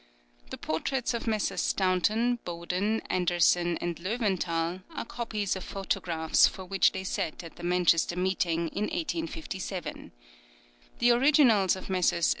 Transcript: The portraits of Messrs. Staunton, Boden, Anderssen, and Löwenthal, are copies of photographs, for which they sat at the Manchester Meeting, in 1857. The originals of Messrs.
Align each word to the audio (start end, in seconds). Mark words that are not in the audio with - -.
The 0.49 0.57
portraits 0.57 1.13
of 1.13 1.27
Messrs. 1.27 1.61
Staunton, 1.61 2.39
Boden, 2.43 3.01
Anderssen, 3.01 3.77
and 3.79 3.97
Löwenthal, 3.97 4.81
are 4.95 5.05
copies 5.05 5.55
of 5.55 5.63
photographs, 5.63 6.47
for 6.47 6.65
which 6.65 6.91
they 6.91 7.03
sat 7.03 7.43
at 7.43 7.55
the 7.57 7.63
Manchester 7.63 8.15
Meeting, 8.15 8.69
in 8.69 8.85
1857. 8.85 10.11
The 10.97 11.11
originals 11.11 11.75
of 11.75 11.87
Messrs. 11.87 12.29